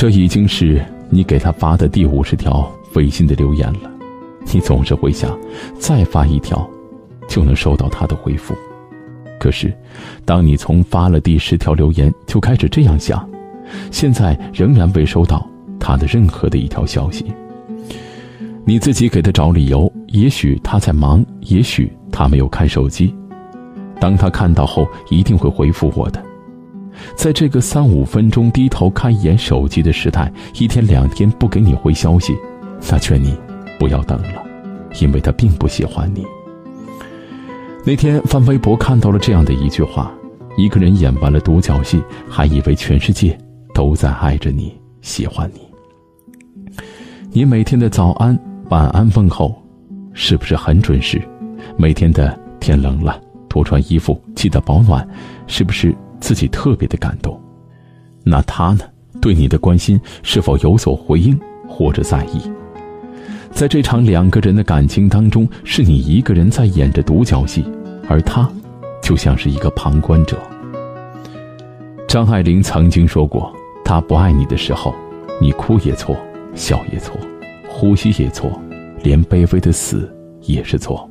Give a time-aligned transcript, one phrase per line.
[0.00, 3.90] 这已经是你给他发的第五十条微信的留言了。
[4.50, 5.38] 你总是会想，
[5.78, 6.66] 再发一条，
[7.28, 8.54] 就能收到他的回复。
[9.38, 9.70] 可是，
[10.24, 13.28] 当你从发了第十条留言就开始这样想，
[13.90, 15.46] 现在仍然未收到
[15.78, 17.26] 他的任何的一条消息。
[18.64, 23.14] 你自己给他找理由，也许他在忙，也许他没有看手机。
[24.00, 26.24] 当他看到后，一定会回复我的。
[27.14, 32.36] 在这个三五分钟低头看一眼手机的时代，一天两天不给你回消息，
[32.90, 33.36] 那劝你
[33.78, 34.42] 不要等了，
[35.00, 36.24] 因为他并不喜欢你。
[37.84, 40.12] 那天翻微博看到了这样的一句话：
[40.56, 43.36] 一个人演完了独角戏，还以为全世界
[43.72, 45.60] 都在爱着你、喜欢你。
[47.32, 49.54] 你每天的早安、晚安问候，
[50.12, 51.22] 是不是很准时？
[51.76, 53.18] 每天的天冷了，
[53.50, 55.06] 多穿衣服，记得保暖，
[55.48, 57.38] 是不是自己特别的感动？
[58.24, 58.84] 那他呢？
[59.20, 62.40] 对你的关心是否有所回应或者在意？
[63.50, 67.64] 在这场两个人的感情当中，是你一个人在演着独角戏，
[68.08, 68.48] 而他，
[69.02, 70.38] 就像是一个旁观者。
[72.06, 73.52] 张爱玲曾经说过
[73.84, 74.94] ：“他不爱你的时候，
[75.40, 76.16] 你哭也错，
[76.54, 77.16] 笑也错，
[77.68, 78.50] 呼吸也错，
[79.02, 80.08] 连卑微的死
[80.42, 81.06] 也是错。”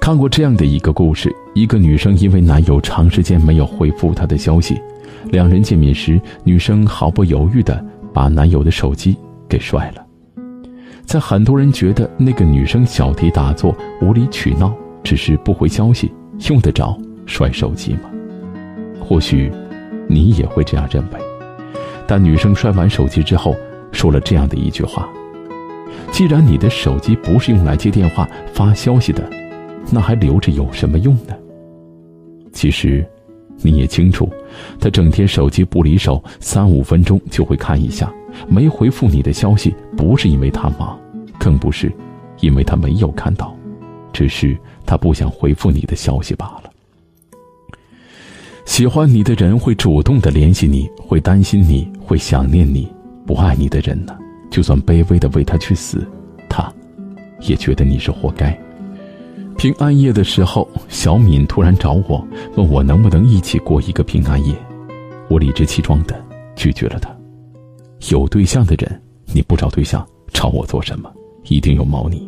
[0.00, 4.80] 看过这样的一个故事：一个女生因为男友长时间没有回复她的消息，
[5.26, 9.14] 两人见面时，女生毫不犹豫地把男友的手机
[9.46, 10.04] 给摔了。
[11.04, 16.10] 在很多人觉得那个女生小题大做、无理取闹，只是不回消息，
[16.48, 18.10] 用得着摔手机吗？
[18.98, 19.52] 或许，
[20.08, 21.20] 你也会这样认为。
[22.06, 23.54] 但女生摔完手机之后，
[23.92, 25.06] 说了这样的一句话
[26.10, 29.28] ：“既然你的手机不是用来接电话、发消息的，
[29.90, 31.34] 那还留着有什么用呢？”
[32.52, 33.06] 其实，
[33.62, 34.28] 你也清楚，
[34.80, 38.12] 他整天手机不离手，三五分钟就会看一下。
[38.48, 40.98] 没回复你的消息，不是因为他忙，
[41.38, 41.92] 更不是
[42.40, 43.56] 因为他没有看到，
[44.12, 44.56] 只是
[44.86, 46.70] 他不想回复你的消息罢了。
[48.64, 52.86] 喜欢你的人会主动的联系你，会担心你，会想念你；
[53.26, 54.16] 不爱你的人呢，
[54.48, 56.06] 就算卑微的为他去死，
[56.48, 56.72] 他
[57.40, 58.56] 也觉得你是活该。
[59.60, 62.26] 平安夜的时候，小敏突然找我，
[62.56, 64.54] 问我能不能一起过一个平安夜，
[65.28, 66.18] 我理直气壮的
[66.56, 67.14] 拒绝了他。
[68.08, 69.02] 有对象的人，
[69.34, 71.12] 你不找对象找我做什么？
[71.44, 72.26] 一定有猫腻。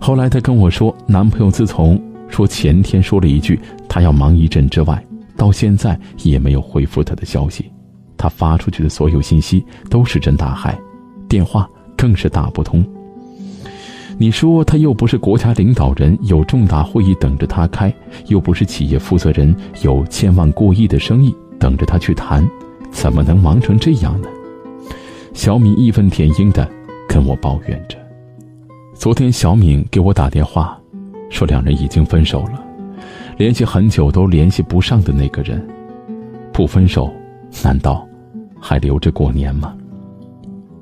[0.00, 5.04] 后来他跟我说，男朋友自从说前天说了一句他要忙一阵之外，
[5.36, 7.70] 到现在也没有回复他的消息。
[8.16, 10.80] 他发出去的所有信息都是真大海，
[11.28, 12.82] 电话更是打不通。
[14.20, 17.94] 你说他又不是国家领导人，有重大会议等着他开，
[18.26, 22.44] 又不是企业负责人，有千万过亿的生意等着他去谈，
[22.90, 24.28] 怎么能忙成这样呢？
[25.34, 26.68] 小敏义愤填膺的
[27.08, 27.96] 跟我抱怨着，
[28.92, 30.76] 昨天小敏给我打电话，
[31.30, 32.60] 说两人已经分手了，
[33.36, 35.64] 联系很久都联系不上的那个人，
[36.52, 37.08] 不分手，
[37.62, 38.04] 难道
[38.60, 39.72] 还留着过年吗？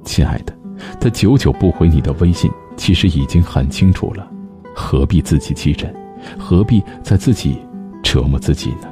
[0.04, 0.54] 亲爱的，
[0.98, 4.28] 他久久不回你的微信，其实已经很清楚了，
[4.75, 5.94] 何必自欺欺人，
[6.38, 7.59] 何必在自己
[8.03, 8.88] 折磨自己呢？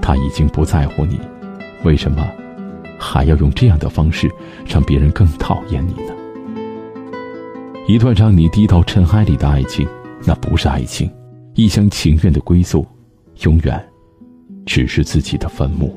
[0.00, 1.20] 他已经不在乎你，
[1.84, 2.26] 为什么？
[2.98, 4.30] 还要用这样的方式
[4.66, 6.14] 让别人更讨厌你呢？
[7.86, 9.86] 一段让你低到尘埃里的爱情，
[10.24, 11.10] 那不是爱情，
[11.54, 12.86] 一厢情愿的归宿，
[13.42, 13.84] 永远
[14.64, 15.96] 只是自己的坟墓。